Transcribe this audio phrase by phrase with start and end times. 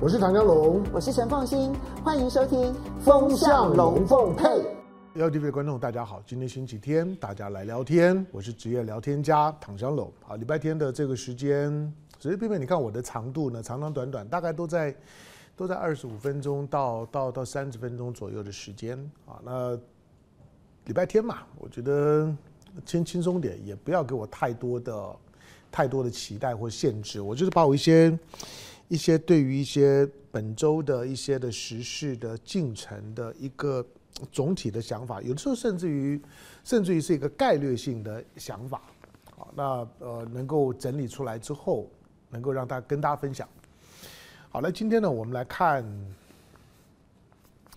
[0.00, 2.60] 我是唐江龙，我是陈凤新，欢迎收听
[3.00, 4.44] 《风向龙凤配》。
[5.14, 8.26] LTV 的观众大家好，今天星期天，大家来聊天。
[8.32, 10.12] 我是职业聊天家唐湘龙。
[10.22, 11.70] 好，礼拜天的这个时间，
[12.18, 14.94] 随随便便你看我的长度呢，长长短短，大概都在
[15.56, 19.40] 都在二十五分钟到到到三十分钟左右的时间啊。
[19.44, 19.78] 那
[20.86, 22.30] 礼拜天嘛，我觉得
[22.84, 25.16] 先轻松点，也不要给我太多的
[25.70, 27.20] 太多的期待或限制。
[27.20, 28.18] 我就是把我一些。
[28.88, 33.84] 一些对于一些本周的一些的时事的进程的一个
[34.30, 36.20] 总体的想法，有的时候甚至于
[36.62, 38.82] 甚至于是一个概略性的想法，
[39.36, 39.64] 好，那
[39.98, 41.88] 呃能够整理出来之后，
[42.30, 43.48] 能够让大跟大家分享。
[44.50, 45.84] 好，那今天呢，我们来看，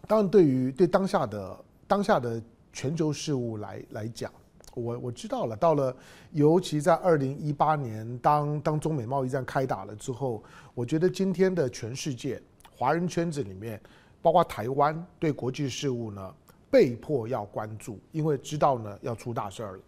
[0.07, 2.41] 当然对于对当下的当下的
[2.73, 4.31] 全球事务来来讲。
[4.77, 5.95] 我我知道了，到了，
[6.31, 10.43] 尤其在二零一八年，当当中美贸易战开打了之后，
[10.75, 12.41] 我觉得今天的全世界
[12.75, 13.81] 华人圈子里面，
[14.21, 16.33] 包括台湾，对国际事务呢
[16.69, 19.79] 被迫要关注，因为知道呢要出大事儿了。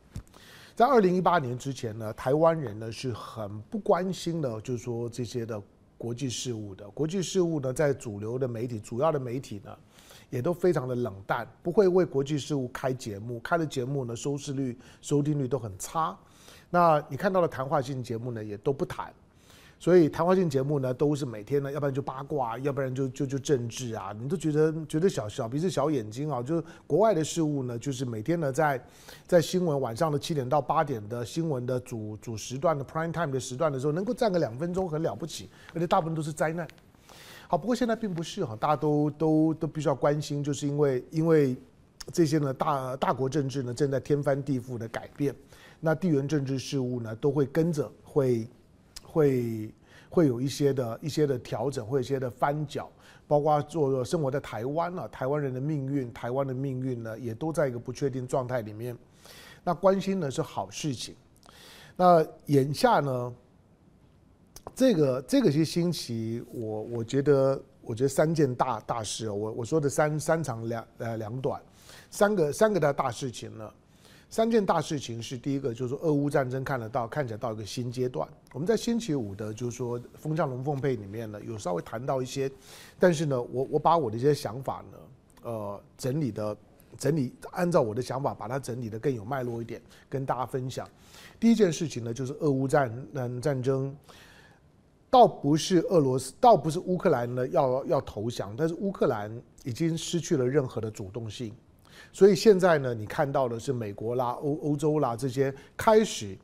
[0.75, 5.61] 在二零一八年之前呢，台湾人呢是很不关心的，就是说这些的
[5.97, 6.89] 国际事务的。
[6.89, 9.77] 国际事务呢，在主流的媒体、主要的媒体呢。
[10.29, 16.17] 也都非常的冷淡，不会为国际事务开节目，开的节目呢，收视率、收听率都很差。
[16.69, 19.11] 那你看到的谈话性节目呢，也都不谈。
[19.81, 26.43] 所以谈话性节目呢，都是每天呢，要不然就八卦，要不然就就就政治啊，你都觉得觉得小小鼻子小眼睛啊。
[26.43, 28.85] 就是国外的事务呢，就是每天呢，在
[29.25, 36.67] 在新闻晚上的七点到八点的新闻的主主时段的 prime time 的时段的时候，能够占个两分钟很了不起，而且大部分都是灾难。
[37.51, 41.57] 好，不过现在并不是哈，大家都都都必须要关心，就是因为因为
[42.13, 45.33] 这些呢大大国政治呢正在天翻地覆的改变，
[45.79, 48.47] 那地缘政治事务呢都会跟着会
[49.01, 49.73] 会
[50.11, 52.87] 会有一些的一些的调整，会有一些的翻搅，
[53.27, 58.95] 包括做生活在台湾啊，台湾人的命运，台湾的命运呢也都在一个不确定状态里面，
[59.63, 61.15] 那关心呢是好事情，
[61.95, 63.33] 那眼下呢？
[64.79, 71.61] 这个这个些星期，我我觉得，我觉得三件大大事哦，我我说的三三长两呃两短，
[72.09, 73.69] 三个三个大大事情呢，
[74.29, 78.25] 三件大事情是第一个，就是说俄乌战争看得到看起来到一个新阶段。
[78.53, 82.49] 我们在星期五的，就是说风向龙凤配里面呢，有稍微谈到一些，
[82.97, 84.97] 但是呢，我我把我的一些想法呢，
[85.43, 86.55] 呃，整理的
[86.97, 90.87] 整理，按照我的想法把它整理的更有脉络一点，跟大家分享。
[91.37, 93.93] 第一件事情呢，就是俄乌战嗯战争。
[95.09, 99.31] 倒不是俄罗斯，倒不是乌克兰呢要要投降，但是乌克兰
[99.63, 101.51] 已经失去了任何的主动性，
[102.13, 106.37] 所以现在呢，你看到的是美国啦、欧欧洲啦这些开始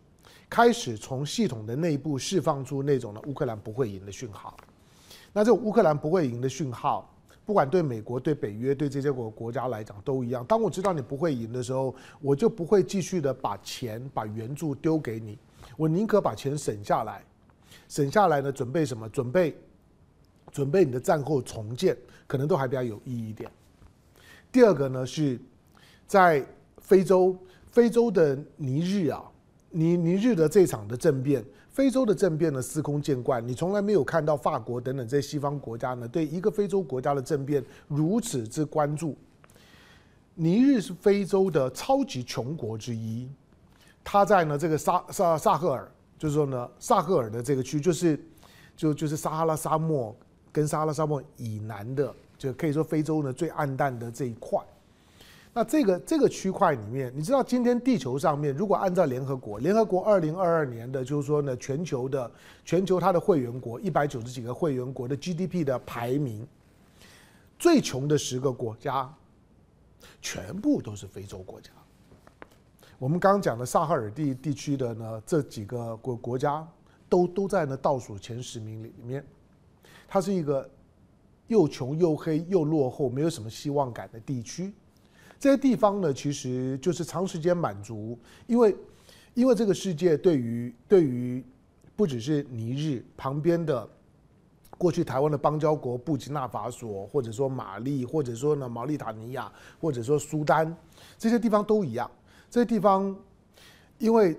[0.50, 4.58] 开始从系统的内部释放出那种呢乌克兰不会赢的讯号。
[5.32, 7.14] 那这种乌克兰不会赢的讯号，
[7.46, 10.44] 不管对美国、对北约、对这些国国家来讲都一样。
[10.46, 15.38] 当我知道你不会赢的时候，我就不会继续的把钱、把援助丢给你，
[15.78, 17.24] 我宁可把钱省下来。
[17.88, 18.52] 省下来呢？
[18.52, 19.08] 准备什么？
[19.10, 19.56] 准备
[20.52, 21.98] 准备你的战后重建，
[22.28, 23.50] 可能都还比较有意义一点。
[24.52, 25.40] 第二个呢，是
[26.08, 26.46] 在
[26.78, 27.38] 非洲，
[27.68, 29.22] 非洲的尼日啊，
[29.72, 39.18] 尼尼日的这场的政变，非洲的政变呢司空见惯，你从来没有看到法国等等这些西方国家呢对一个非洲国家的政变如此之关注。
[40.36, 43.30] 尼日是非洲的超级穷国之一，
[44.04, 45.92] 他在呢这个萨萨萨赫尔。
[46.18, 48.20] 就是说呢，萨赫尔的这个区就是，
[48.76, 50.16] 就就是撒哈拉沙漠
[50.52, 54.60] 跟撒哈拉沙漠以南的，就可以说非洲呢最暗淡的这一块。
[55.54, 62.30] 那这个这个区块里面，你知道今天地球上面，如果按照联合国，联合国二零二二年的，就是说呢，全球的
[62.66, 66.46] 全球它的会员国一百九十几个会员国的 GDP 的排名，
[67.58, 69.10] 最穷的十个国家，
[70.22, 71.70] 全部都是非洲国家。
[72.98, 76.66] 我们刚刚讲的萨哈尔地地区的呢，这几个国国家
[77.10, 79.26] 都都在呢倒数前十名里面，
[80.08, 80.70] 它是一个
[81.48, 84.74] 又穷又黑又落后、没有什么希望感的地区。
[85.38, 88.74] 这些地方呢，其实就是长时间满足，因为
[89.34, 91.44] 因为这个世界对于对于
[91.98, 93.88] 不只是尼日旁边的
[94.78, 99.52] 过去台湾的邦交国布吉纳法索，或者说马利，或者说呢毛利塔尼亚，
[99.82, 100.74] 或者说苏丹
[101.18, 102.10] 这些地方都一样。
[102.50, 103.16] 这地方，
[103.98, 104.38] 因为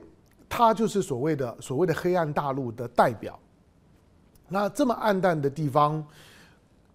[0.48, 3.38] 它就是所谓的所谓的黑暗大陆的代表。
[4.48, 6.06] 那这么暗淡的地方，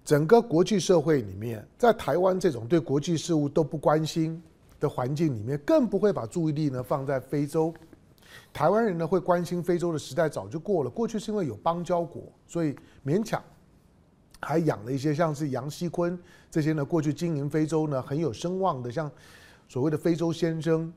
[0.05, 4.41] 整个国际社会里面，在台湾这种对国际事务都不关心
[4.79, 7.73] 的环境里面，更不会把注意力呢放在非洲。
[8.53, 12.73] 台湾人呢会关心非洲的时代早就过了，过去是因为有邦交国，所以
[13.05, 13.43] 勉强
[14.39, 16.17] 还养了一些像是杨锡坤
[16.49, 19.11] 这些呢，过去经营非洲呢很有声望的，像
[19.71, 20.91] 所谓的非洲先生，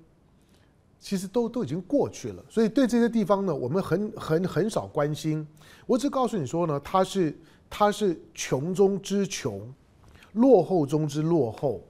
[0.98, 2.44] 其实都都已经过去了。
[2.48, 5.46] 所以对这些地方呢，我们很很很少关心。
[5.86, 7.38] 我只告诉你说呢，它是
[7.70, 9.72] 它是穷中之穷，
[10.32, 11.80] 落后中之落后。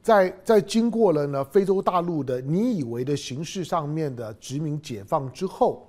[0.00, 5.84] 在在经过了呢非洲大陆的你以为的形式上面的殖民解放之后，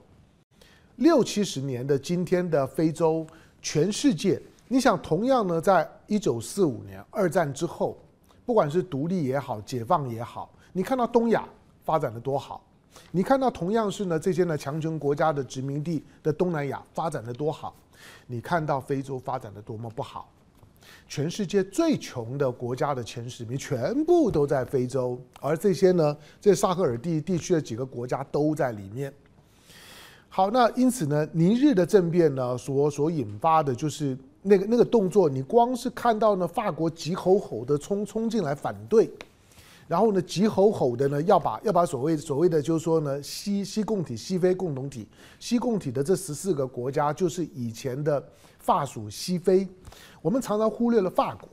[0.96, 3.28] 六七十年的今天的非洲，
[3.62, 7.96] 全世界，你想同样呢，在一九四五年二战之后，
[8.51, 11.48] 不管是独立也好，解放也好，你看到东亚
[11.86, 12.62] 发展的多好，
[13.09, 17.74] 你看到同样是呢这些呢强权国家的殖民地的东南亚发展的多好，
[18.27, 20.30] 你看到非洲发展的多么不好。
[21.07, 29.13] 全世界最穷的国家的前十名全部都在非洲，而这些呢，这萨赫尔地地区的几个国家都在里面。
[30.27, 39.12] 好，那因此呢，尼日的政变呢，所所引发的就是那个那个动作，你光是看到呢，法国急吼吼的冲冲进来反对，
[39.88, 45.08] 然后呢，急吼吼的呢，要把要把所谓所谓的就是说呢，西西共体、西非共同体、
[45.40, 48.24] 西共体的这十四个国家，就是以前的
[48.58, 49.68] 法属西非。
[50.22, 51.48] 我们常常忽略了法国。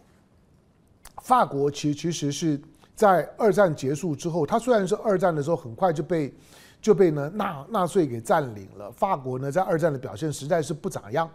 [1.22, 2.60] 法国其实其实是
[2.94, 6.32] 在二战结束之后，它虽然是二战的时候很快就被
[6.80, 8.90] 就被呢纳纳粹给占领了。
[8.92, 11.28] 法国呢在二战的表现实在是不咋样。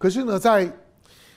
[0.00, 0.72] 可是呢，在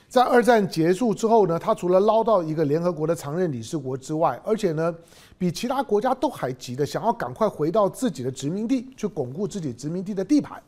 [0.08, 4.94] 在二战结束之后呢，他除了捞到一个联合国的常任理事国之外，而且呢
[5.36, 10.62] 比其他国家都还急的想要赶快回到自己的殖民地去巩固自己殖民地的地盘，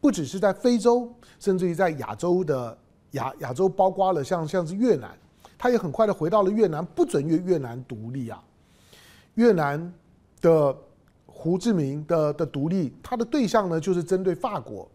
[0.00, 2.78] 不只是在非洲，甚至于在亚洲的。
[3.12, 5.16] 亚亚洲包括了像像是越南，
[5.56, 8.42] 他也很快的回到了越南，不准越越南独立啊。
[9.34, 9.94] 越南
[10.40, 10.76] 的
[11.24, 14.86] 胡志明的的独立，他的对象呢就是针对法国，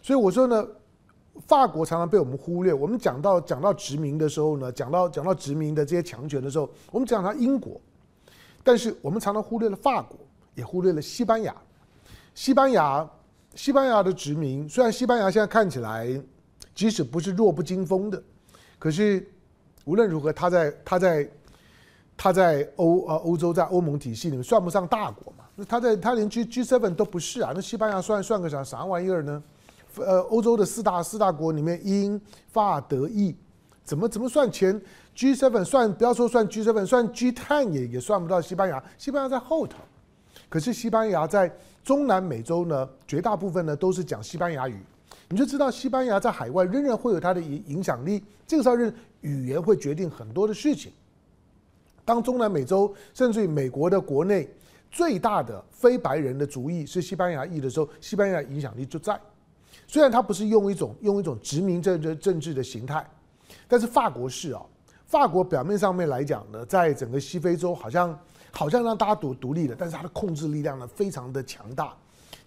[0.00, 0.66] 所以我说呢，
[1.46, 2.72] 法国常常被我们忽略。
[2.72, 7.80] 我们讲到讲到殖民的时候呢，讲到讲到殖民的这些强权的时候，我们讲到英国，
[8.62, 10.18] 但是我们常常忽略了法国，
[10.54, 11.54] 也忽略了西班牙。
[12.34, 13.08] 西班牙
[13.54, 16.20] 西班牙的殖民，虽然西班牙现在看起来。
[16.72, 18.22] 即使不是弱不禁风的，
[18.78, 19.28] 可是
[19.84, 21.28] 无论如何，他在他在
[22.16, 25.44] 他在欧呃欧洲在欧盟体系里面算不上大国嘛？
[25.56, 27.52] 那他在他连 G G seven 都不是啊？
[27.54, 29.42] 那西班牙算算个啥啥玩意儿呢？
[29.96, 33.34] 呃，欧洲的四大四大国里面，英法德意
[33.84, 34.80] 怎么怎么算前
[35.14, 39.78] G seven 算不要说算 G seven 算 G ten 也也算不到西班牙，西班牙在后头。
[40.48, 41.52] 可是西班牙在
[41.84, 44.78] 中南美洲呢，绝大部分呢都是讲西班牙语。
[45.28, 48.22] 你就知道西班牙在海外仍然会有它的影影响力。
[48.46, 50.92] 这个时候，认语言会决定很多的事情。
[52.04, 54.48] 当中南美洲甚至于美国的国内
[54.90, 59.20] 最大的非白人的族裔是西班牙裔的时候，西班牙影响力就在。
[59.90, 63.04] 虽然它不是用一种用一种殖民政治政治的形态，
[63.66, 64.62] 但是法国是啊。
[65.04, 68.16] 法国表面上面来讲呢，在整个西非洲好像
[68.52, 71.92] 好像让大家独独立了，但是它的控制力量呢非常的强大。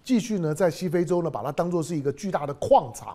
[0.02, 3.14] 继续呢，在西非洲呢，把它当做是一个巨大的矿场，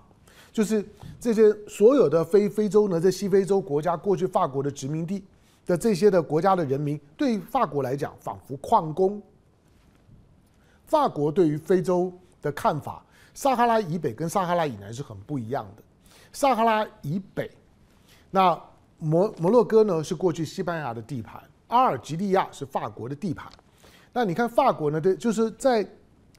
[0.51, 0.87] 就是
[1.19, 5.23] 这些所有的非非洲呢，在西非洲国家过去法国的殖民地
[5.65, 9.19] 的这些的国家的人民，对法国来讲，仿佛矿工。
[10.85, 13.03] 法国对于非洲的看法，
[13.39, 15.83] 撒哈拉以北跟撒哈拉以南是很不一样的。
[16.33, 17.49] 撒哈拉以北，
[18.29, 18.61] 那
[18.97, 23.49] 摩摩洛哥呢，是过去西班牙的地盘，阿尔及利亚是法国的地盘。
[24.11, 25.87] 那你看法国呢，对，就是在。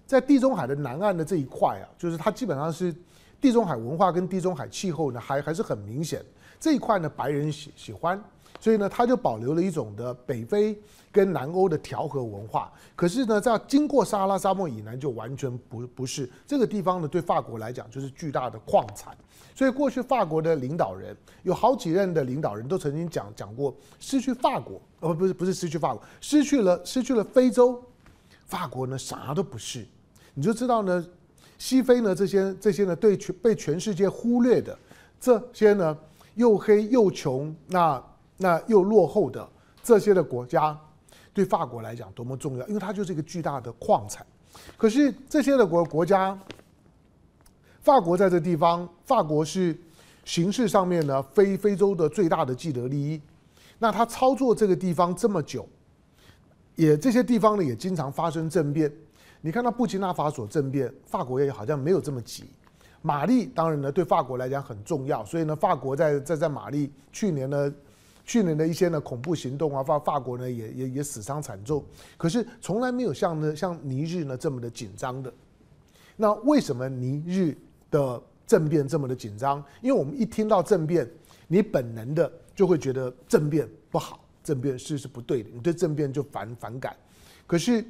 [0.04, 2.92] 在地中海的南岸的这一块啊，就是它基本上是
[3.40, 6.20] 地中海文化跟地中海气候呢，还还是很明显。
[6.58, 8.20] 这一块呢，白人喜喜欢，
[8.60, 10.78] 所以呢，它就保留了一种的北非
[11.10, 12.70] 跟南欧的调和文化。
[12.94, 19.16] 可是呢，在经过撒哈拉沙漠以南，就完全不不是这个地方呢，对法国来讲就是巨大的矿产。
[19.54, 27.82] 所以过去法国的领导人有好几任的领导人都曾经讲讲过，失去法国，呃，不是不是失去法国，失去了失去了非洲，
[28.46, 29.86] 法国呢啥都不是。
[30.34, 31.04] 你就知道呢，
[31.58, 34.78] 西非呢这些这些呢对全被全世界忽略的
[35.20, 35.96] 这些呢
[36.34, 38.02] 又黑又穷那
[38.42, 39.46] 那又落后的
[39.82, 40.74] 这些的国家，
[41.34, 44.26] 对法国来讲多么重要，因为它就是一个巨大的矿产。
[44.78, 46.36] 可是这些的国国家，
[47.82, 49.78] 法国在这地方，法国是
[50.24, 53.20] 形式上面呢非非洲的最大的既得利益。
[53.78, 55.68] 那他操作这个地方这么久，
[56.76, 58.90] 也这些地方呢也经常发生政变。
[59.42, 62.44] 你看到布基纳法索政变，法国也好像没有这么急。
[63.02, 67.72] 马利当然呢，对法国来讲很重要，所以呢，法国在在在马利去年呢，
[68.30, 71.84] 去年的一些呢恐怖行动啊，法法国呢也也也死伤惨重。
[72.16, 75.32] 可是从来没有像呢像尼日呢这么的紧张的。
[76.16, 77.52] 那为什么尼日
[77.90, 79.60] 的政变这么的紧张？
[79.82, 81.10] 因为我们一听到政变，
[81.48, 86.94] 你本能的就会觉得政变不好，政变是是不对的，你对政变就反反感。
[87.48, 87.84] 可是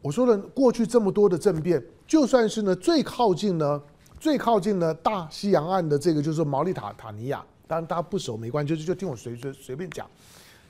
[0.00, 3.82] 我说了，过去这么多的政变，就算是呢最靠近呢
[4.18, 10.06] 最靠近呢大西洋岸的这个就是毛里塔塔尼亚，当然大家不熟没关系，就就听我随随随便讲。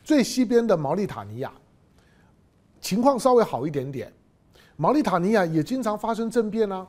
[0.04, 1.52] 最西边的毛里塔尼亚
[2.80, 4.12] 情况稍微好一点点，
[4.76, 6.87] 毛里塔尼亚也经常发生政变啊，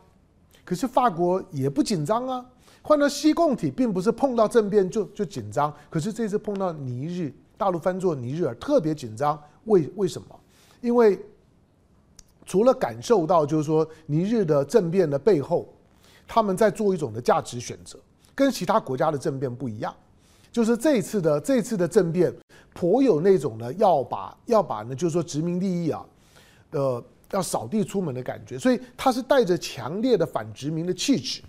[0.63, 2.45] 可是法国也不紧张啊。
[2.83, 9.41] 换到西共体，并不是碰到政变就就紧张，可是这次碰到尼日，大陆翻作尼日尔，特别紧张。
[9.63, 10.39] 为为什么？
[10.79, 11.19] 因为
[12.45, 15.73] 除了感受到，就是说尼日的政变的背后，
[16.27, 17.97] 他们在做一种的价值选择，
[18.35, 19.91] 跟其他国家的政变不一样。
[20.53, 22.31] 就是这次的这次的政变，
[22.75, 26.05] 颇有那种呢，要把要把呢，就是说殖民利益啊，
[26.69, 28.59] 呃，要扫地出门的感觉。
[28.59, 31.41] 所以他是带着强烈的反殖民的气质。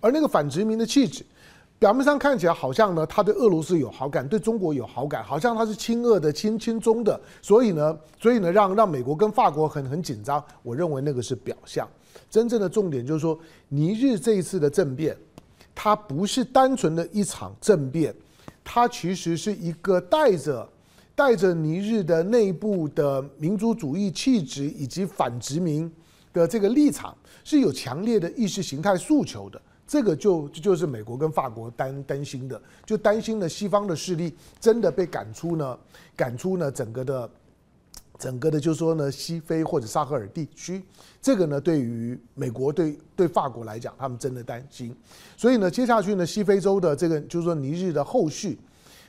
[0.00, 1.24] 而那个反殖民的气质，
[1.78, 10.42] 表面上看起来好像呢，他对俄罗斯有好感，对中国有好感，好像他是亲俄的、亲亲中的，所以呢，所以呢，让让美国跟法国很很紧张。
[10.64, 11.88] 我认为那个是表象，
[12.28, 13.38] 真正的重点就是说，
[13.68, 15.16] 尼日这一次的政变，
[15.72, 18.14] 它不是单纯的一场政变，
[18.72, 20.68] 它其实是一个带着
[21.12, 25.92] 带着尼日的内部的民族主义气质以及反殖民
[26.32, 27.12] 的这个立场，
[27.42, 29.60] 是有强烈的意识形态诉求的。
[29.88, 35.76] 这个就就是美国跟法国担担心的，就担心呢西方的势力真的被赶出呢，
[36.14, 37.28] 赶出呢整个的，
[38.20, 40.84] 整个的，就是说呢西非或者萨赫尔地区，
[41.22, 44.94] 这个呢对于美国对对法国来讲，他们真的担心。
[45.36, 48.58] 所以呢，接下去呢西非洲的这个就是说尼日的后续，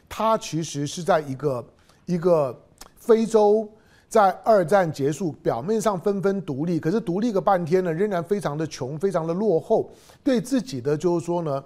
[0.08, 1.65] 它其实是在一个
[2.06, 2.58] 一个
[2.96, 3.70] 非洲。
[4.12, 9.89] 在二战结束，表面上纷纷独立，可是独立个半天呢，仍然非常的穷，非常的落后。
[10.22, 11.63] 对自己的就是说呢，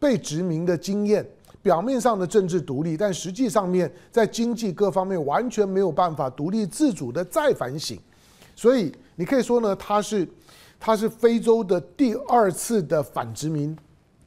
[0.00, 1.22] 被殖民的经验，
[1.62, 7.98] 表面上的政治独立，但实际上面在经济各方面完全没有办法独立自主的再反省。
[8.56, 10.28] 所以你可以说呢，它是
[10.80, 13.76] 它是非洲的第二次的反殖民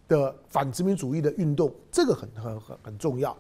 [0.08, 3.36] 的反殖民主义的运动，这个很很很很重要。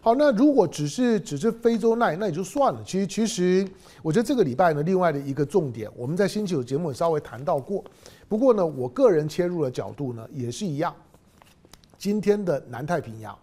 [0.00, 2.82] 好，那如果只是只是非洲那那也就算了。
[2.84, 3.64] 其实其实，
[4.02, 7.84] 我觉得这个礼拜呢，另外的一个重点，我们在星期五节目也稍微谈到过。
[8.28, 10.92] 不过呢，我个人切入的角度呢，也是一样。
[12.02, 13.38] 今天的南太平洋，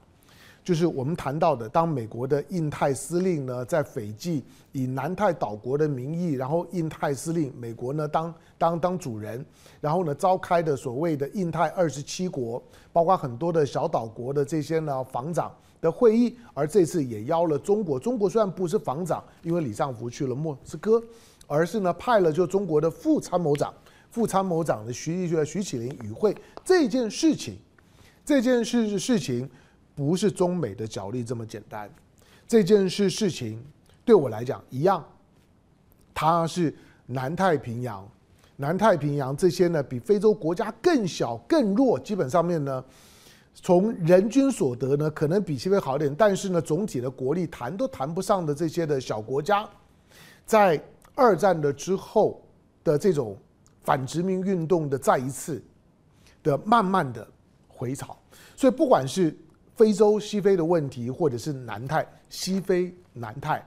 [0.66, 9.46] 就是我们谈到的，当美国的印太司令呢，在斐济以南太岛国的名义，然后印太司令美国呢当当当主人，
[9.80, 12.62] 然后呢召开的所谓的印太二十七国，
[12.92, 15.50] 包括很多的小岛国的这些呢防长。
[15.80, 17.98] 的会议，而这次也邀了中国。
[17.98, 21.02] 中国虽然不是防长，因为李尚福去了莫斯科，
[21.48, 23.74] 而是呢派了就中国的副参谋长、
[24.12, 26.36] 副参谋长的徐徐启林与会。
[26.66, 27.56] 这件事情，
[28.30, 29.50] 这件事事情
[29.96, 31.90] 不是中美的角力这么简单。
[32.48, 33.60] 这件事事情
[34.06, 35.04] 对我来讲一样，
[36.14, 36.72] 它是
[37.08, 38.08] 南太平洋，
[38.56, 42.86] 南太平洋这些呢比非洲国家更小更弱，基本上面呢。
[43.56, 49.68] 从人均所得呢，可能比西非好一点，但是呢，总体的国力谈都谈不上的这些的小国家，
[50.46, 50.80] 在
[51.16, 52.40] 二战的之后
[52.84, 53.36] 的这种
[53.82, 55.60] 反殖民运动的再一次
[56.44, 57.28] 的慢慢的
[57.68, 58.16] 回潮，
[58.60, 59.34] 所以不管是
[59.74, 63.66] 非洲西非的问题，或者是南太西非南太。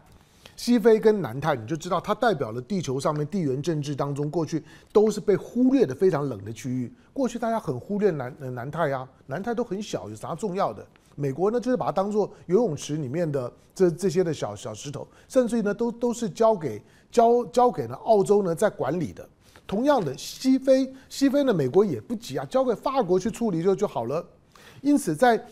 [0.54, 6.92] 西非跟南太，你就知道它代表了地球上面地缘政治当中过去都是被忽略的非常冷的区域。
[7.14, 10.86] 过去大家很忽略南南太啊，南太都很小，有啥重要的？
[11.16, 19.26] 美国呢就是把它当做游泳池里面的这这些的小小石头，甚至于呢都都是交给交交给了澳洲呢在管理的。
[19.66, 24.22] 同样的，西非西非呢美国也不急啊，交给法国去处理就就好了。
[24.82, 25.42] 因此在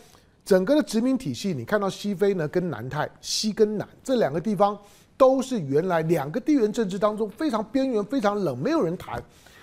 [0.45, 4.77] 整个的殖民体系，你看到西非呢跟南太，西跟南这两个地方，
[5.17, 9.21] 都是原来两个地缘政治当中非常边缘、非常冷，没有人谈。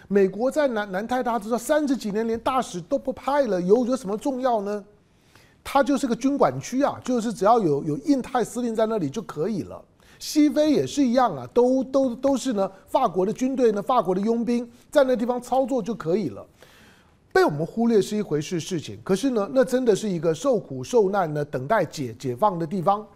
[0.08, 4.82] 美国在南南太，大家知道三十几年连大使都不派了，有有什么重要呢？
[5.62, 9.84] 它就是个军管区啊，就是只要有有印太司令在那里就可以了。
[10.18, 16.46] 西非也是一样啊，都都都是呢，法国的军队呢，法国的佣兵在那地方操作就可以了。
[17.38, 23.07] 被我们忽略是一回事事情，可是呢，那真的是一个受苦受难的等待解解放的地方。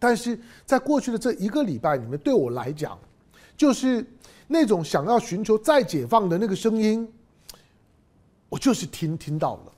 [0.00, 2.98] 但是在过去的这一个礼拜里面，对我来讲，
[3.56, 4.04] 就是
[4.48, 7.08] 那种想要寻求再解放的那个声音，
[8.48, 9.72] 我就是听听到了。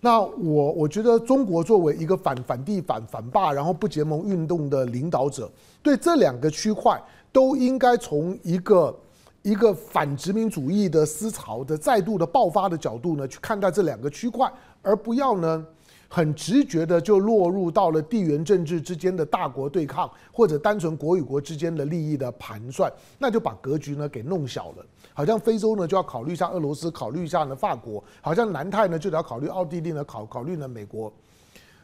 [0.00, 6.98] 那我我觉得中国作为一个反反帝反反霸，然后不结盟运动的领导者，对这两个区块
[7.30, 8.98] 都应该从一个。
[9.46, 15.64] 一个反殖民主义的思潮的再度的爆发的角度呢，去看待这两个区块，而不要呢，
[16.08, 24.84] 很直觉的就落入到了地缘政治之间的大国对抗，或者单纯国与国之间的利益的盘算，那就把格局呢给弄小了。
[25.14, 31.12] 好像非洲呢就要考虑一下俄罗斯，考虑一下呢法国，好像南太呢就得要考虑奥地利呢，考考虑呢美国。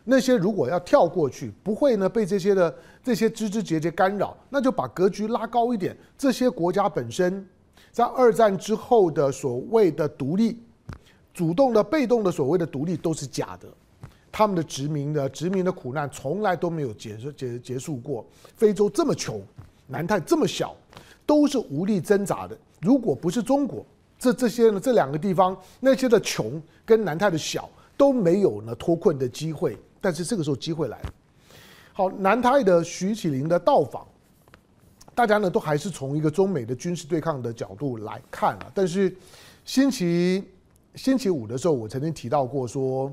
[0.05, 5.97] 那些如果要跳过去，不会呢被这些的这些枝枝节节干扰，那就把格局拉高一点。
[6.19, 7.47] 这些国家本身
[7.93, 10.59] 在二战之后的所谓的独立，
[11.33, 13.69] 主动的、被动的所谓的独立都是假的。
[14.33, 18.25] 他们的殖民的殖民的苦难从来都没有结束结结束过。
[18.57, 19.41] 非洲这么穷，
[19.87, 20.75] 南太这么小，
[21.27, 22.59] 都是无力挣扎的。
[22.81, 23.85] 如果不是中国，
[24.19, 29.79] 这这些呢这两个地方那些的穷跟南太的小都没有呢脱困的机会。
[30.03, 31.15] 但是这个时候机会来了。
[31.95, 34.07] 好，南泰的徐启林的到访，
[35.15, 38.71] 大家呢都还是从一个中美的军事对抗的角度来看啊。
[38.75, 39.17] 但是
[39.65, 40.45] 星期
[40.95, 43.11] 星期五的时候，我曾经提到过说。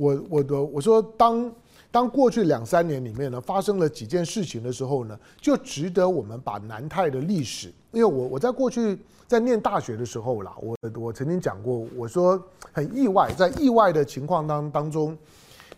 [0.00, 1.52] 我我的我说当，
[1.90, 15.18] 当过去两三年里面呢，发生了几件事情的时候呢，就值得我们把南泰的历史，因为我我在过去在念大学的时候啦，我我曾经讲过，我说很意外，在意外的情况当当中，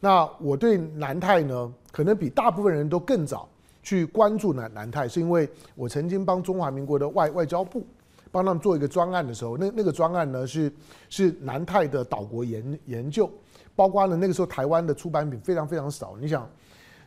[0.01, 3.49] 那我对南泰呢，可能比大部分人都更早
[3.83, 7.87] 去关注南南泰，是因为我曾经帮中华民国的外外交部
[8.33, 10.73] 帮他们做一个专案的时候，那那个专案呢是
[11.09, 13.31] 是南泰的岛国研研究。
[13.77, 16.15] 包括呢，那个时候台湾的出版品非常非常少。
[16.21, 16.51] 你想，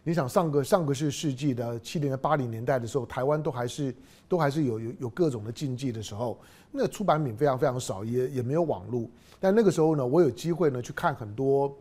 [0.03, 3.93] 你想上个上个世世纪的七零八零年代的时候，台湾都还是
[4.27, 6.39] 都还是有有有各种的禁忌的时候，
[6.71, 9.07] 那出版品非常非常少，也也没有网络。
[9.39, 11.71] 但那个时候呢，我有机会呢去看很多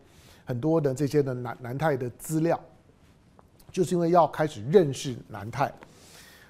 [0.52, 2.61] 很多的这些的南南太的资料，
[3.71, 5.73] 就是因为要开始认识南太。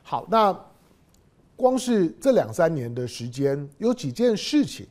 [0.03, 0.53] 好，那
[1.55, 4.85] 光是这两三年的时间，有几件事情。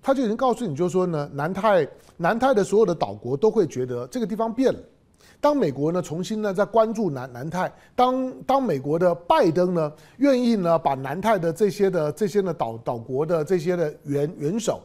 [0.00, 4.80] 他就已经告诉你，就说呢，南太南太的所有的岛国都会觉得这个地方变了。
[5.42, 14.82] 当美国呢重新呢在关注南南太，当当美国的拜登呢愿意呢把南太的这些的这些的岛岛国的这些的元元首，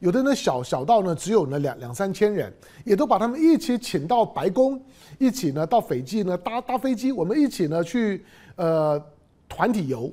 [0.00, 2.52] 有的呢小小到呢只有呢两两三千人，
[2.84, 4.82] 也都把他们一起请到白宫，
[5.18, 8.24] 一起呢到斐济呢搭搭飞机，我们一起呢去
[8.56, 9.00] 呃
[9.48, 10.12] 团体游，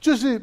[0.00, 0.40] 就是。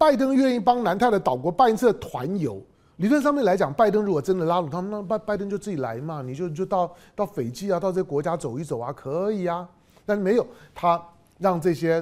[0.00, 2.62] 拜登愿意帮南太的岛国办一次团游，
[2.98, 9.68] 理论上面来讲，拜登如果真的拉拢他们，那拜拜登就自己来嘛，你就就到到斐济啊，到这些国家走一走啊，可以啊。
[10.06, 11.02] 但是没有，他
[11.38, 12.00] 让这些，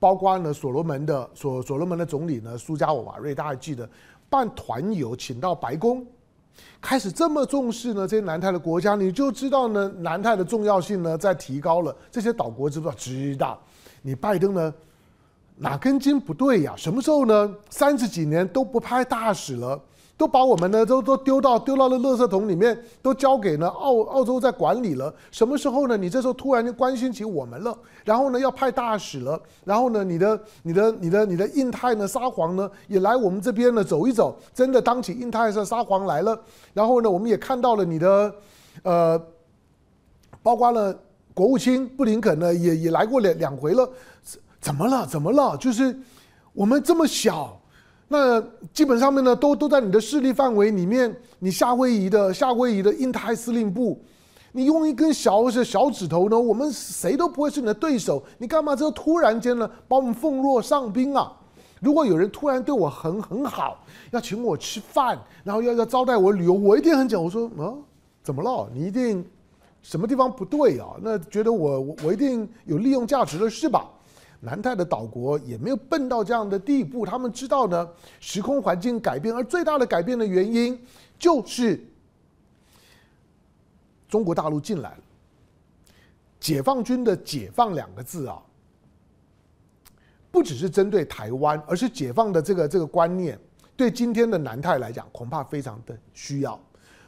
[0.00, 3.88] 包括呢所罗门的所所罗门的总理呢苏加瓦瓦瑞，大家记得
[4.28, 6.04] 办团游请到白宫，
[6.80, 11.94] 开始这么重视呢这些南太的国家，你就知道呢南太的重要性呢在提高了。
[12.10, 12.96] 这些岛国知不知道？
[12.98, 13.60] 知道。
[14.02, 14.72] 你拜登呢？
[15.56, 16.74] 哪根筋不对呀？
[16.76, 17.54] 什么时候呢？
[17.70, 19.80] 三十几年都不派大使了，
[20.16, 25.14] 都把我们呢都都丢到丢到了垃圾桶里面，都交给呢澳澳洲在管理了。
[25.30, 25.96] 什么时候呢？
[25.96, 36.38] 你这时候突然就关心起我们了，然后呢要派大使了，然后呢你的你的你的你的印太呢沙皇呢也来我们这边呢走一走，真的当起印太的沙皇来了。
[36.72, 38.34] 然后呢我们也看到了你的
[38.82, 39.20] 呃，
[40.42, 40.98] 包括了
[41.34, 43.86] 国务卿布林肯呢也也来过两两回了。
[44.58, 45.06] 怎么了？
[45.06, 45.56] 怎么了？
[45.58, 45.96] 就是
[46.52, 47.60] 我们这么小，
[48.08, 48.40] 那
[48.72, 51.14] 基本上面呢，都都在你的势力范围里面。
[51.38, 54.00] 你夏威夷的夏威夷的印太司令部，
[54.52, 58.22] 你用一根小小小指头呢，我们谁都不会是你的对手。
[58.38, 61.32] 你干嘛这突然间呢，把我们奉若上宾啊？
[61.80, 67.74] 如果有人突然对我很很好，要请我吃饭，然后要要招待我旅游，我一定很讲，我说啊，
[68.22, 68.68] 怎么了？
[68.72, 69.24] 你一定
[69.82, 70.86] 什么地方不对啊？
[71.02, 73.84] 那觉得我我我一定有利用价值了是吧？
[74.40, 77.88] 南太的岛国也没有笨到这样的地步，他们知道呢，
[78.20, 80.78] 时空环境改变，而最大的改变的原因
[81.18, 81.82] 就是
[84.08, 84.98] 中国大陆进来了。
[86.38, 88.40] 解放军的“解放”两个字啊，
[90.30, 93.36] 不只是针对台湾，而是解放的这个这个观念，
[93.74, 96.60] 对今天的南太来讲，恐怕非常的需要。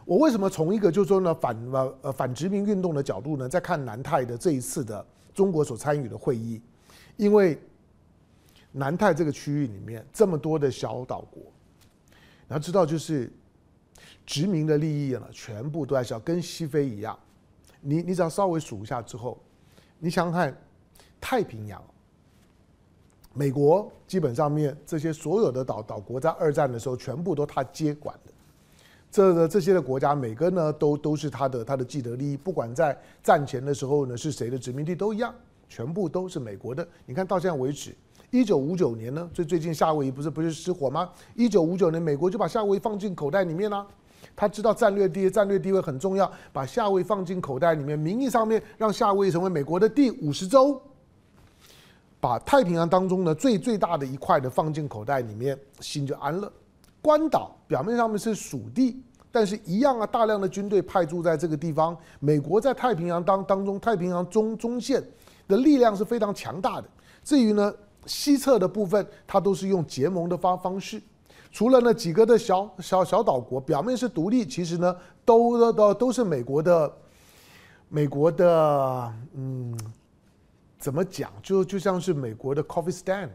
[0.06, 6.60] 我为什么从一个就是说呢反呃呃反殖民运动的角度呢，在看南太的这一次的中国所参与的会议？
[7.18, 7.60] 因为
[8.72, 11.42] 南太这个区域里面这么多的小岛国，
[12.46, 13.30] 你要知道，就是
[14.24, 17.18] 殖民的利益呢，全部都在小，跟西非一样。
[17.80, 19.36] 你你只要稍微数一下之后，
[19.98, 20.56] 你想想看，
[21.20, 21.82] 太平洋，
[23.34, 28.32] 美国基本上面这些所有的岛岛国在二战的时候全部都他接管的，
[29.10, 35.34] 这个这些的国家每个呢都都是他的他的既得利益，不管在战前的时候呢是谁的殖民地都一样。
[35.68, 36.86] 全部都是美国的。
[37.06, 37.94] 你看到现在为止，
[38.30, 41.10] 一九五九年呢，最最近夏威夷不是不是失火吗？
[41.34, 43.86] 一九五九年，美国就把夏威夷放进口袋里面了。
[44.34, 50.80] 他知道战略地位，战略地位很重要，把夏威夷放进口袋里面，名义上面让夏威夷成为美国的第五十州，
[52.20, 56.52] 把太平洋当中呢最最大的一块的放进口袋里面，心就安了。
[57.00, 65.02] 关岛表面上面是属地，但是一样啊，大量的军队派驻在这个地方，美国在太平洋当当中，太平洋中中线
[65.48, 66.88] 的力量是非常强大的。
[67.24, 67.74] 至于呢
[68.06, 71.02] 西侧的部分，它都是用结盟的方方式。
[71.50, 76.92] 除了那几个的小小小岛国，表面是独立，其实呢，都都都是美国的，
[77.88, 79.74] 美国的，嗯，
[80.78, 81.32] 怎么讲？
[81.42, 83.30] 就就像是美国的 coffee stand，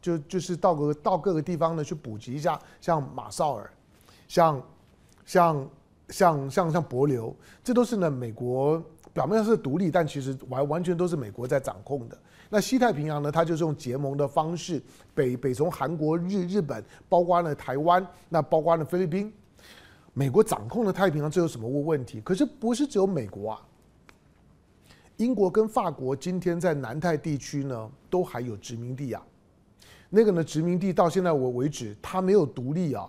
[0.00, 3.72] 就就是到个到各个地方呢去补给一下，像马绍尔，
[4.26, 4.60] 像
[5.24, 5.70] 像
[6.08, 12.18] 像像像帛琉，这都是呢美国表面上是独立，但其实完完全都是美国在掌控的。
[12.48, 13.32] 那西太平洋呢？
[13.32, 14.82] 它就是用结盟的方式，
[15.14, 19.32] 北北从韩国、日日本，包括了台湾，那包括了菲律宾，
[20.12, 22.20] 美国掌控了太平洋，这有什么问题？
[22.20, 23.62] 可是不是只有美国啊，
[25.16, 29.22] 英国跟法国今天在南太地区呢，都还有殖民地啊。
[30.10, 33.08] 那个呢，殖民地到现在我为止，它没有独立啊，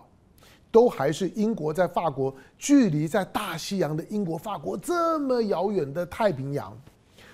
[0.73, 6.75] 都还是英国在法国，距离在大西洋的英国、法国这么遥远的太平洋。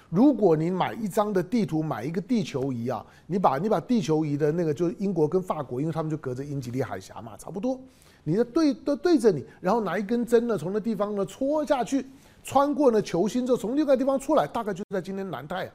[0.10, 7.80] 如果你买一张的地图，买一个地球仪啊，你把你把地球仪的那个就是英国跟法国，因为他们就隔着英吉利海峡嘛，差不多，
[8.25, 12.06] 你的对都对着你，然后拿一根针呢，从那地方呢戳下去，
[12.43, 15.71] 穿过了球心之后，从另外地方出来，大概就在今天南太啊，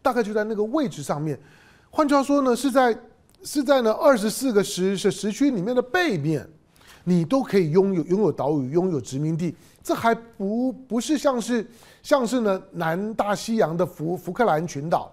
[0.00, 1.38] 大概就在那个位置上面。
[1.90, 2.96] 换句话说呢，是在
[3.42, 6.46] 是在呢二十四个时时时区里面的背面，
[7.04, 9.54] 你都可以拥有拥有岛屿，拥有殖民地。
[9.82, 11.66] 这还不不是像是
[12.02, 15.10] 像是呢南大西洋的福福克兰群岛，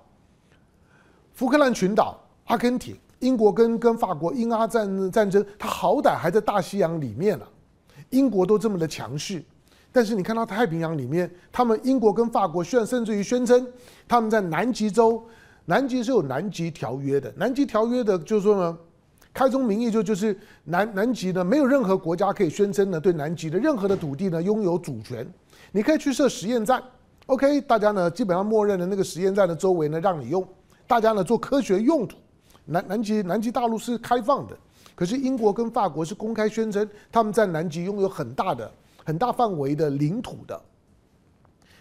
[1.34, 7.48] 福克兰群岛、阿根廷、英国跟跟法国英阿战战争，它好歹还在大西洋里面了，
[8.10, 9.42] 英国都这么的强势，
[9.90, 13.66] 但是你看到太平洋里面，他们英国跟法国宣甚至于宣称
[14.06, 15.26] 他们在南极洲，
[15.70, 18.78] 南极是有南极条约的，南极条约的就是说呢。
[19.34, 25.32] 开宗明义就就是南南极呢，没有任何国家可以宣称呢对南极的任何的土地呢拥有主权。
[25.72, 26.82] 你可以去设实验站
[27.28, 30.44] ，OK，大家呢基本上默认的那个实验站的周围呢让你用，
[30.88, 32.18] 大家呢做科学用途。
[32.66, 34.58] 南南极南极大陆是开放的，
[34.96, 38.72] 可是英国跟法国是公开宣称他们在南极拥有很大的
[39.06, 40.60] 很大范围的领土的。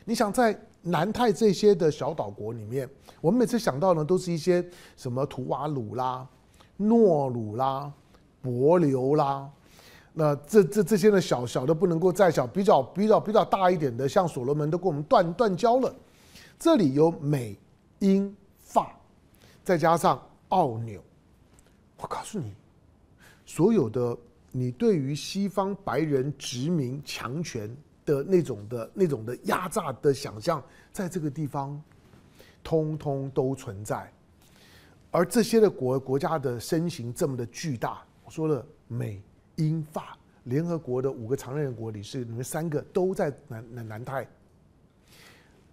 [0.05, 0.53] 你想在
[0.87, 2.89] 南太这些的小岛国里面，
[3.21, 4.65] 我们每次想到呢都是一些
[4.97, 6.27] 什么图瓦鲁啦。
[6.79, 7.91] 诺鲁啦，
[8.45, 9.51] 帛琉啦，
[10.13, 15.95] 那这这这些呢，小小的不能够再小，比较比较比较大一点的，像所罗门都跟我们断断交了。
[16.59, 17.59] 这里有美、
[18.01, 18.95] 英、法，
[19.65, 21.03] 再加上澳、纽。
[21.99, 22.53] 我告诉你，
[23.47, 24.15] 所有的
[24.53, 27.75] 你对于西方白人殖民强权
[28.07, 31.79] 的那种的那种的压榨的想象，在这个地方，
[32.65, 34.11] 通通都存在。
[35.11, 39.21] 而这些的国国家的身形这么的巨大，我说了，美、
[39.57, 44.29] 英、法，联合国的五个常任国理事，你们三个都在南南南太，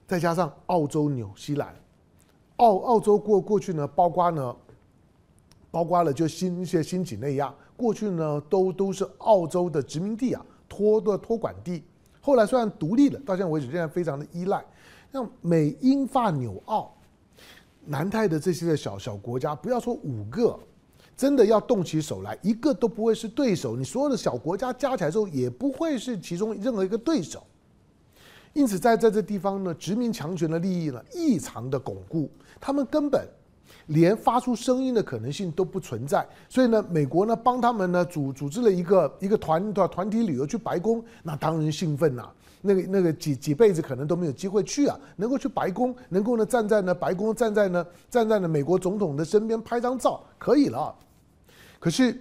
[0.08, 1.76] 再加上澳洲、纽西兰，
[2.58, 4.56] 澳澳洲过过去呢，包括呢，
[5.70, 11.84] 包括了就新一些新几内亚，过去呢都都是澳洲的殖民地啊，托的托管地，
[12.26, 14.64] 后来虽然独立了，到现在为止仍然非常的依赖，
[15.12, 16.90] 像美、英、法、纽、澳。
[17.86, 20.58] 南太的这些的小小国家，不要说五个，
[21.18, 23.76] 真的要动起手来，一个都不会是对手。
[23.76, 27.44] 你所有的小国家加起来之后，也不会是其中任何一个对手。
[28.54, 33.28] 因此，在在这地方呢，殖民强权的利益呢，异常的巩固，他们根本
[33.88, 36.28] 连发出声音的可能性都不存在。
[36.50, 42.30] 所以呢，美国呢帮他们呢组组织了一个一个团团团体旅游去白宫，那当然兴奋呐。
[42.66, 50.96] 那个那个几几辈子可能都没有机会去啊，能够去白宫，能够呢站在呢白宫，站在呢站在呢美国总统的身边拍张照，可以了。
[51.78, 52.18] 可是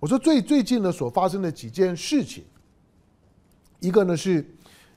[0.00, 2.42] 我说最最近呢所发生的几件事情，
[3.80, 4.42] 一个呢是，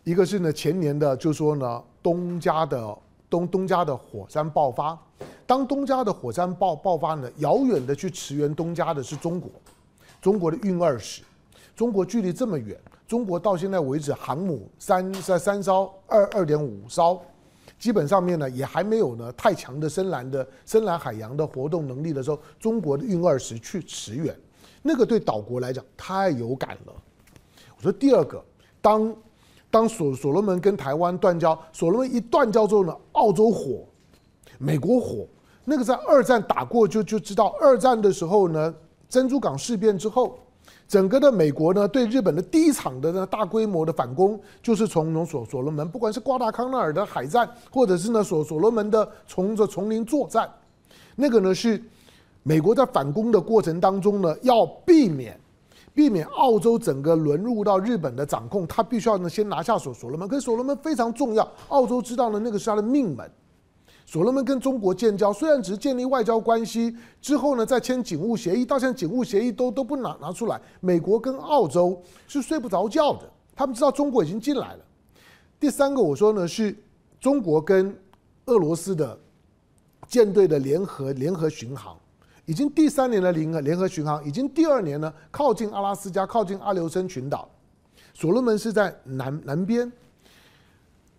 [0.06, 2.97] 一个是呢前年的，就说呢东加的
[3.30, 4.97] 东东加的火山爆发，
[5.50, 9.50] 当东加的火山爆爆发呢，遥远的去驰援东加的是中国，
[10.22, 11.24] 中国的运二十，
[11.76, 12.80] 中国距离这么远。
[13.08, 17.20] 中国到现在为止，航母三三三艘，二二点五艘，
[17.80, 24.40] 基本上面呢也还没有呢太强的深蓝的深蓝海洋的活动能力的时候，中国的运二十去驰援，
[24.84, 26.94] 那个对岛国来讲太有感了。
[27.76, 28.40] 我说第二个，
[28.82, 29.16] 当
[29.72, 33.84] 当所所罗门跟台湾断交，所罗门一断交之后呢，澳洲火，
[34.60, 35.26] 美国火，
[35.70, 38.74] 那个在二战打过就就知道，二战的时候呢，
[39.08, 40.38] 珍珠港事变之后。
[40.88, 50.50] 整个的美国呢，对日本的第一场的呢大规模的反攻，就是从从所所罗门，不管是瓜达康纳尔的海战，或者是呢所所罗门的从这丛林作战，
[51.16, 51.80] 那个呢是
[52.42, 55.40] 美国在反攻的过程当中呢，要避免
[55.94, 60.28] 避免澳洲整个沦入到日本的掌控，他必须要呢先拿下所所罗门。
[60.28, 63.30] 可是所罗门非常重要，澳洲知道呢那个是他的命门。
[64.12, 66.91] 所罗门跟中国建交，虽然只是建立外交关系
[67.22, 70.60] 之后呢，再签警务协议，到现在警务协议都都不拿拿出来。
[70.80, 74.80] 美国跟澳洲是睡不着觉的，他们知道中国已经进来了。
[75.60, 76.76] 第三个我说呢，是
[77.19, 77.95] 中国跟
[78.48, 79.15] 俄罗斯的
[80.08, 81.95] 舰队的联合联合巡航，
[82.48, 87.48] 已经第三年的联合联合巡航，已经第二年呢，靠近阿拉斯加，靠近阿留申群岛。
[88.15, 89.91] 所罗门是在南南边，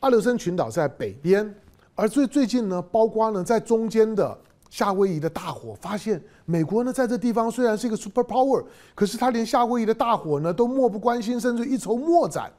[0.00, 1.54] 阿留申群岛在北边。
[2.00, 4.34] 而最最近呢，包括呢，在中间的
[4.70, 12.50] 夏威夷的大火，发现美国呢，在这地方虽然是一个 super power，可是他连夏威夷的大火呢都漠不关心，甚至一筹莫展。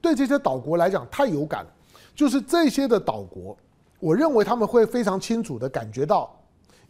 [0.00, 1.66] 对这些岛国来讲，太有感。
[2.14, 3.56] 就是这些的岛国，
[3.98, 6.32] 我认为他们会非常清楚的感觉到，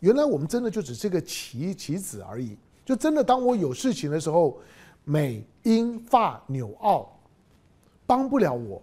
[0.00, 2.58] 原来我们真的就只是个棋棋子而已。
[2.84, 4.58] 就真的当我有事情的时候，
[5.04, 7.10] 美英法纽澳
[8.04, 8.82] 帮不了我。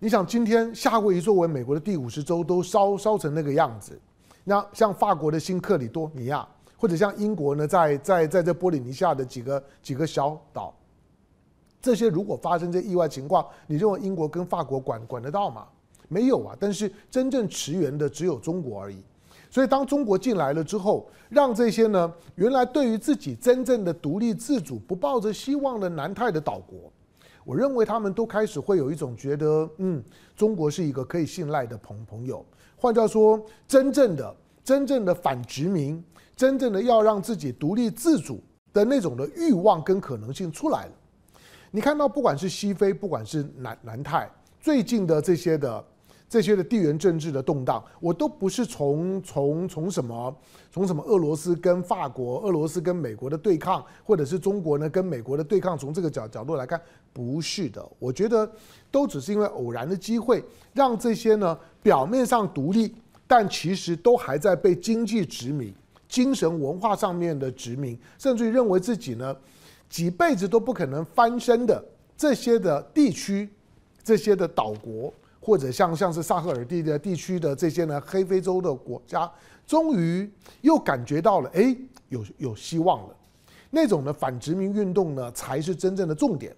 [0.00, 4.00] 你想，今天夏威夷作为美国的第五十州都烧烧成那个样子，
[4.44, 10.72] 那像法国的新克里多尼亚，或者像英国呢，在在在这波里尼亚的几个几个小岛，
[11.82, 15.66] 这些如果发生这意外情况，你认为英国跟法国管管得到吗？
[16.06, 16.56] 没有啊。
[16.60, 19.02] 但是真正驰援的只有中国而已。
[19.50, 26.92] 所以当中国进来了之后，让这些呢原来对于自己真正的独立自主不抱着希望的南太的岛国。
[27.48, 30.04] 我认为他们都开始会有一种觉得，嗯，
[30.36, 32.44] 中国是一个可以信赖的朋朋友。
[32.76, 36.04] 换掉说，真正的、真正的反殖民，
[36.36, 38.38] 真正的要让自己独立自主
[38.70, 40.92] 的那种的欲望跟可能性出来了。
[41.70, 44.30] 你看到，不管是西非，不管是南南太，
[44.60, 45.82] 最近的这些的。
[46.28, 50.36] 这些的地缘政治的动荡，我都不是从从从什么
[50.70, 56.78] 从什么俄罗斯跟法国、俄罗斯跟美国的对抗，或者是中国呢跟美国的对抗，从这个角角度来看，
[57.14, 57.82] 不是的。
[57.98, 58.50] 我觉得
[58.90, 62.94] 都只是因为偶然的机会，让这些呢表面上独立，
[63.26, 65.72] 但其实都还在被经济殖民、
[66.08, 69.34] 精神文化上面的殖民，甚至于认为自己呢
[69.88, 71.82] 几辈子都不可能翻身的
[72.18, 73.48] 这些的地区、
[74.04, 75.10] 这些的岛国。
[75.40, 79.30] 或者像像是萨赫尔地的地区的这些呢，黑非洲的国家，
[79.66, 80.30] 终于
[80.62, 81.76] 又感觉到了，哎，
[82.08, 83.14] 有有希望了。
[83.70, 86.54] 那种的反殖民运动呢，才是真正的重点。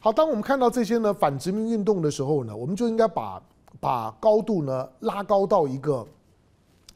[0.00, 3.42] 好，当我们看到这些呢反殖民运动的时候呢，我们就应该把
[3.80, 6.06] 把高度呢拉高到一个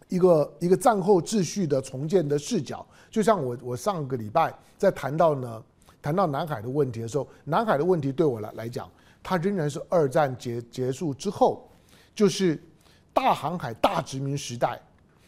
[0.08, 2.84] 一个一个战后秩序的重建的视角。
[3.10, 5.62] 就像我我上个礼拜在谈到呢
[6.00, 8.88] 谈到南海的问题的时候，南海的问题对我来来讲。
[9.22, 11.70] 它仍然是二战结结束之后，
[12.14, 12.60] 就是
[13.14, 14.80] 大航海大殖民时代，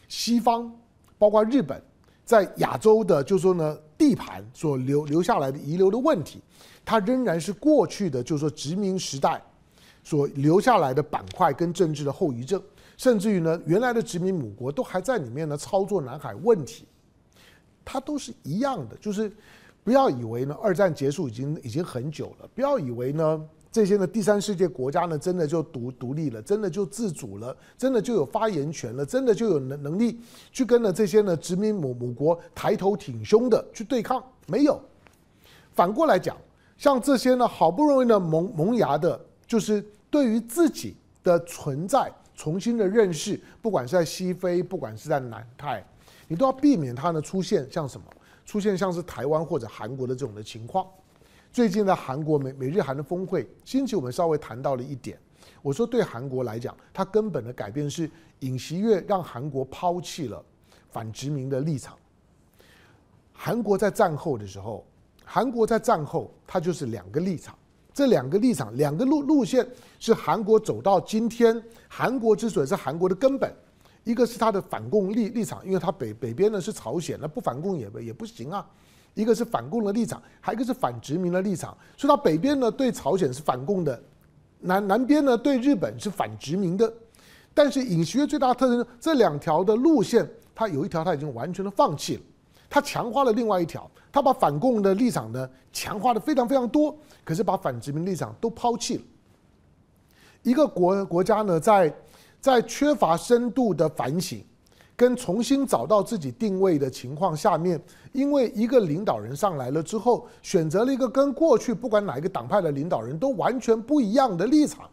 [0.07, 0.69] 西方
[1.17, 1.81] 包括日本
[2.25, 6.41] 在亚洲的，就是说呢地盘所留留下来的遗留的问题，
[6.83, 9.41] 它仍然是过去的，就是说殖民时代
[10.03, 12.61] 所留下来的板块跟政治的后遗症，
[12.97, 16.85] 甚至于呢原来的殖民母国都还在里面呢操作南海问题，
[17.85, 19.31] 它都是一样的，就是
[19.83, 23.41] 不要以为呢二战结束已经已经很久了，不要以为呢。
[23.75, 30.17] 这些呢，第三世界国家呢，真的就独独立了，真的就自主了，真的就有发言权了，真的就有能能力
[30.49, 34.23] 去跟了这些呢殖民母母国抬头挺胸的去对抗？
[34.47, 34.79] 没有。
[35.73, 36.37] 反过来讲，
[36.77, 45.85] 像这些呢，好不容易呢萌萌芽的，就是对于自己的存在重新的认识，不管是在西非，不管是在南太，
[46.29, 48.05] 你都要避免它呢出现像什么，
[48.45, 50.87] 出现像是台湾或者韩国的这种的情况。
[51.55, 55.17] 最近的韩国美美日韩的峰会，星期我们稍微谈到了一点。
[55.61, 60.43] 我说对韩国来讲，它根本的改变是尹锡悦让韩国抛弃了
[60.89, 61.97] 反殖民的立场。
[63.31, 64.85] 韩国在战后的时候，
[65.23, 67.57] 韩国在战后它就是两个立场，
[67.93, 69.65] 这两个立场两个路路线
[69.97, 71.63] 是韩国走到今天。
[71.87, 73.49] 韩国之所以是韩国的根本，
[74.03, 78.69] 一个是它的反共立立场，因为它北北边呢是朝鲜，那不反共也也不行啊。
[79.15, 81.75] 一个是反共的立场，还有一个是反殖民的立场。
[81.97, 83.99] 所以它北边呢对朝鲜是反共的，
[84.59, 86.93] 南南边呢对日本是反殖民的。
[87.53, 92.21] 但是尹锡悦最大的特征，这两条的路线，它有一条他已经完全的放弃了，
[92.69, 99.03] 他强化了另外一条，他把反共的立场呢强化的非常非常多，可是把反殖民立场都抛弃了。
[100.43, 101.91] 一个国国家呢在
[102.41, 104.43] 在缺乏深度的反省
[104.95, 107.81] 跟重新找到自己定位的情况下面，
[108.13, 114.89] 因为一个领导人上来了之后，选择了一个跟过去不管哪一个党派的领导人都完全不一样的立场。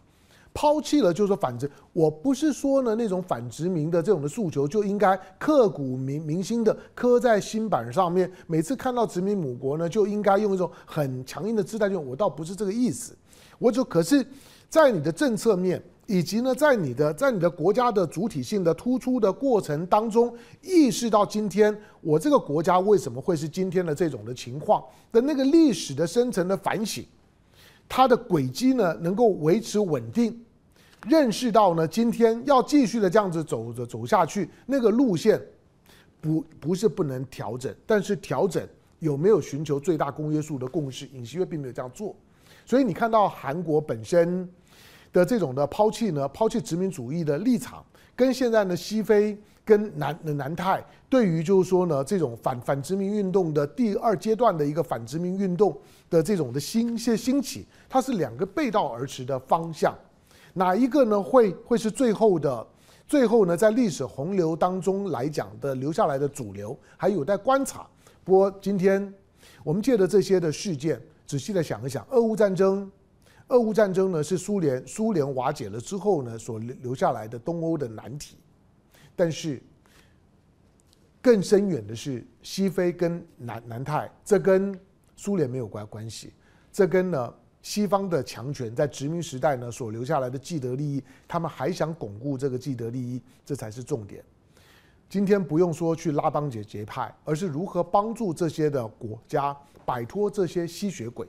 [0.55, 13.17] 抛弃了就是说反殖，我不是说呢那种反殖民的这种的诉求就应该刻骨铭铭心的刻在心板上面，每次看到殖民母国呢就应该用一种很强硬的姿态，就我倒不是这个意思，
[13.59, 14.27] 我就可是，
[14.69, 27.05] 在你的政策面以及呢在你的在你的国家的主体性的突出的过程当中，意识到今天我这个国家为什么会是今天的这种的情况的那个历史的深层的反省。
[27.89, 30.43] 它的轨迹呢，能够维持稳定，
[31.07, 35.39] 认识到呢，今天要继续的这样子走着走下去，那个路线
[36.21, 38.67] 不不是不能调整，但是调整
[38.99, 41.07] 有没有寻求最大公约数的共识？
[41.13, 42.17] 尹锡悦并没有这样做，
[42.65, 44.49] 所以你看到韩国本身
[45.13, 47.85] 的这种的抛弃呢，抛弃殖民主义的立场，
[48.17, 55.77] 跟现在呢西非跟南南太对于就是说呢这种反反殖民运动的第二阶段的一个反殖民运动。
[56.13, 59.97] 的这种的兴些兴起，它是两个背道而驰的方向，
[60.53, 61.23] 哪一个呢？
[61.23, 62.67] 会会是最后的，
[63.09, 67.87] 最后呢，在历史洪流当中来讲的留下来的主流，还有待观察。
[68.25, 69.11] 不过今天
[69.65, 72.93] 我们借着这些的事件，仔细的想一想，俄乌战争，
[73.49, 78.37] 俄乌战争呢是苏联苏联瓦解了之后呢所留下来的东欧的难题，
[79.15, 79.63] 但是
[81.21, 84.79] 更深远的是西非跟南南太，这跟
[85.17, 86.33] 苏联没有关关系，
[86.73, 94.25] 这跟呢西方的强权在殖民时代呢所留下来的既得利益，他们还想巩固这个既得利益，这才是重点。
[95.09, 101.29] 今天不用说去拉帮结结派，而是如何帮助这些的国家摆脱这些吸血鬼，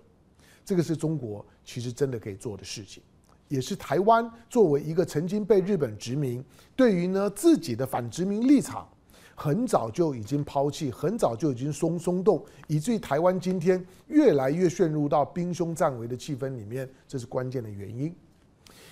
[0.65, 3.01] 这个是中国其实真的可以做的事情，
[3.47, 6.43] 也是台湾作为一个曾经被日本殖民，
[6.75, 8.87] 对于呢自己的反殖民立场。
[9.35, 18.15] 很早就已经抛弃，很早就已经松松动，以至于台湾今天越来越陷入到兵凶战危的气氛里面，这是关键的原因。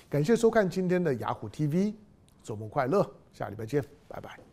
[0.10, 1.94] 感谢收看今天的雅虎 TV，
[2.42, 4.51] 周末快乐，下礼拜见，拜拜。